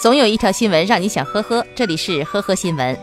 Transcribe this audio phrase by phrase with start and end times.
[0.00, 2.98] 总有一条新闻让你想呵呵，这里是呵呵新闻。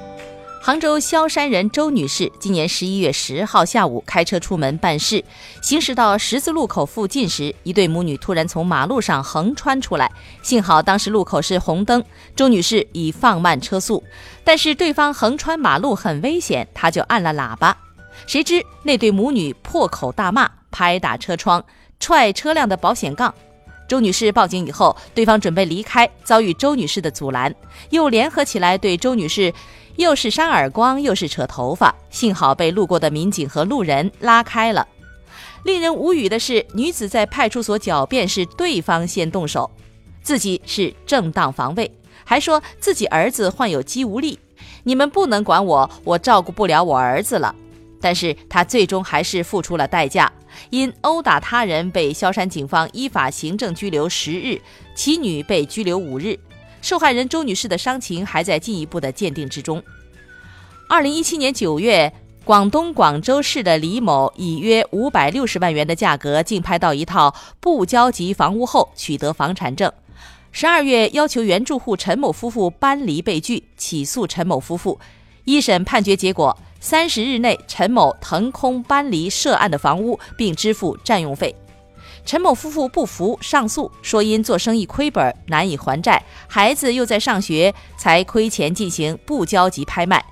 [0.60, 5.24] 杭州萧山人周女士今年十一月十号下午开车出门办事，
[5.62, 10.12] 行驶到十字路口附近时，一对母女突然从马路上横穿出来。
[10.42, 12.04] 幸好当时路口是红灯，
[12.36, 14.04] 周女士已放慢车速，
[14.44, 17.78] 但是对方横穿马路很危险，她就按了喇叭。
[18.26, 21.64] 谁知那对母女破口大骂，拍打车窗，
[22.00, 23.32] 踹车辆的保险杠。
[23.88, 27.54] 周女士报警以后，对方准备离开，遭遇周女士的阻拦，
[27.90, 29.54] 又联合起来对周女士
[29.96, 31.96] 又是扇耳光，又是扯头发。
[32.10, 34.88] 幸好被路过的民警和路人拉开了。
[35.64, 39.70] 令人无语的是，女子在派出所狡辩是对方先动手，
[40.22, 41.90] 自己是正当防卫，
[42.24, 44.38] 还说自己儿子患有肌无力，
[44.84, 47.54] 你们不能管我，我照顾不了我儿子了。
[48.00, 50.32] 但是她最终还是付出了代价。
[50.70, 54.62] 因殴打他人被萧山警方依法行政拘留十日，
[54.96, 56.38] 其女被拘留五日。
[56.82, 59.84] 受害人周女士的伤情还在进一步的鉴定之中。
[60.88, 62.14] 二零一七年九月，
[62.46, 69.92] 广东广州市的李某以约五百六十万元的价格竞拍到一套不交集房屋后，取得房产证。
[70.54, 74.98] 十二月，要求原住户陈某夫妇搬离被拒，起诉陈某夫妇。
[75.48, 76.56] 一审判决结果。
[76.82, 81.56] 三十日内，陈某腾空搬离涉案的房屋，并支付占用费。
[82.26, 90.24] 陈某夫妇不服，上诉说因做生意亏本，难以还债，孩子又在上学，才亏钱进行不交集拍卖，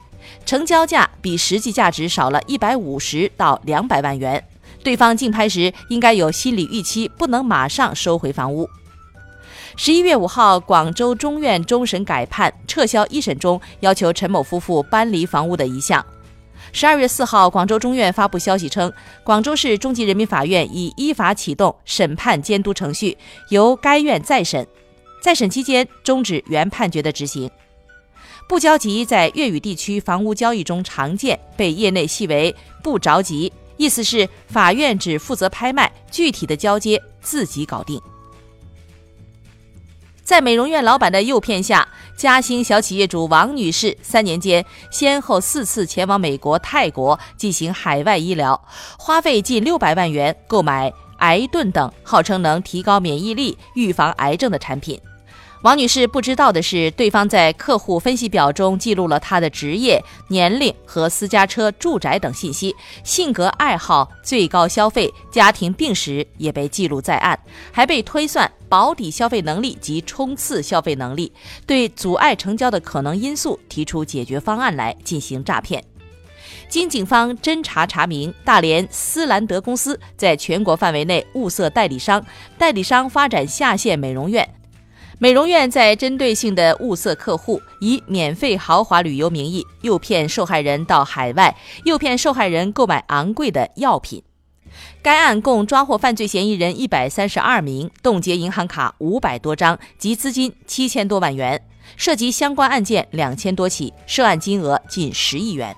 [0.45, 4.43] 成交价比实际价值少了一百五十到两百万元。
[4.83, 8.69] 对方竞拍时应该有心理预期，不能马上收回房屋。
[9.77, 16.03] 十一月五号，广州中院终审改判，撤销一审中要求陈某夫妇搬离房屋的一项。
[16.71, 23.17] 十二月四号，广州中院发布消息称，广州市中级人民法院已依法启动审判监督程序，
[23.49, 24.65] 由该院再审。
[25.21, 27.51] 再审期间，终止原判决的执行。
[28.47, 38.01] 不交集在粤语地区房屋交易中常见，被业内戏为“不着急”，意思是法院只负责拍卖，具体的交接自己搞定。
[40.25, 41.87] 在美容院老板的诱骗下，
[42.17, 48.59] 嘉兴小企业主王女士三年间先后四次前往美国、泰国进行海外医疗，
[48.97, 54.99] 花费近六百万元购买癌盾等号称能提高免疫力、预防癌症的产品。
[55.65, 67.39] 王女士不知道的是，对方在客户分析表中记录了她的职业、年龄和私家车、住宅等信息，性格、爱好、最高消费、家庭病史也被记录在案，
[67.71, 71.33] 还被推算保底消费能力及冲刺消费能力，
[71.65, 75.83] 对阻碍成交的可能因素提出解决方案来进行诈骗。
[76.69, 82.23] 经警方侦查查明，大连斯兰德公司在全国范围内物色代理商，
[82.55, 84.47] 代理商发展下线美容院。
[85.17, 91.55] 美容院在针对性的物色客户，以免费豪华旅游名义诱骗受害人到海外，
[91.85, 94.21] 诱骗受害人购买昂贵的药品。
[95.01, 101.65] 该案共抓获犯罪嫌疑人一百三十二名，冻结银行卡五百多张及资金七千多万元，
[101.95, 105.73] 涉及相关案件两千多起，涉案金额近十亿元。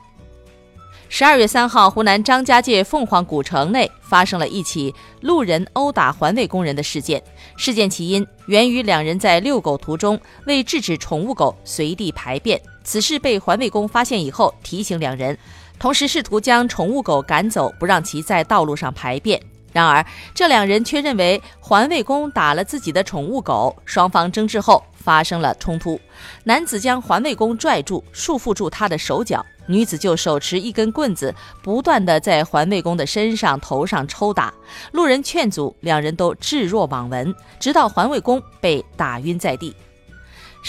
[1.09, 7.21] 十二月三号，湖南张家界凤凰古城内发生了一起路人殴打环卫工人的事件。
[7.55, 15.37] 事件起因源于两人在遛狗途中为制止宠物狗随地排便，此事被环卫工发现以后提醒两人，
[15.79, 19.41] 同时试图将宠物狗赶走，不让其在道路上排便。
[19.77, 26.01] 然而，这两人却认为环卫工打了自己的宠物狗，双方争执后发生了冲突。
[26.43, 29.45] 男子将环卫工拽住，束缚住他的手脚。
[29.67, 34.51] 女子就手持一根棍子，不断的在环卫工的身上、头上抽打。
[34.93, 39.75] 路人劝阻，两人都置若罔闻，直到环卫工被打晕在地。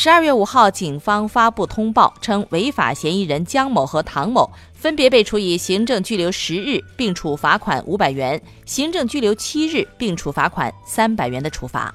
[0.00, 11.92] 十二月五号，警方发布通报称，违法嫌疑人姜某和唐某分别被处以行政拘留十日，并处罚款五百元；行政拘留七日，并处罚款三百元的处罚。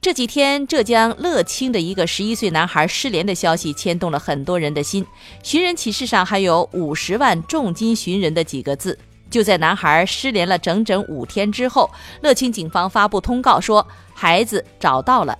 [0.00, 5.06] 这几天，浙江乐清的一个十一岁男孩失联的消息牵动了很多人的心。
[5.44, 8.98] 寻人启事上还有“五十万重金寻人”的几个字。
[9.30, 11.88] 就在男孩失联了整整五天之后，
[12.22, 15.38] 乐清警方发布通告说，孩子找到了。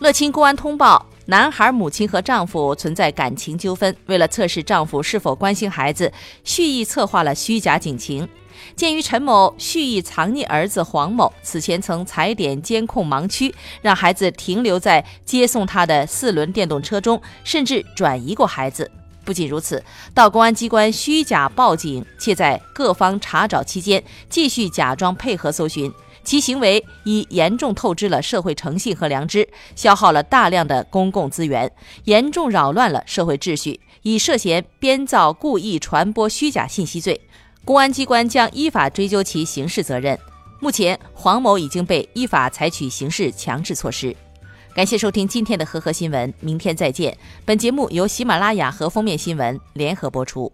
[0.00, 6.10] 乐清公安通报，男孩母亲和丈夫存在感情纠纷，为了测试丈夫是否关心孩子，
[6.42, 8.26] 蓄意策划了虚假警情。
[8.74, 18.90] 鉴于陈某蓄意藏匿儿子黄某，此前曾踩点监控盲区，让孩子停留在接送他的四轮电动车中，甚至转移过孩子。
[19.30, 19.80] 不仅如此，
[20.12, 25.88] 到公安机关虚假报警，且在各方查找期间继续假装配合搜寻，
[26.24, 31.70] 其行为已严重透支了社会诚信和良知，消耗了大量的公共资源，
[32.06, 37.20] 严重扰乱了社会秩序，已涉嫌编造、故意传播虚假信息罪。
[37.64, 40.18] 公安机关将依法追究其刑事责任。
[40.58, 44.16] 目前，黄某已经被依法采取刑事强制措施。
[44.80, 47.14] 感谢收听今天的和合新闻，明天再见。
[47.44, 50.50] 本节目由喜马拉雅和封面新闻联合播出。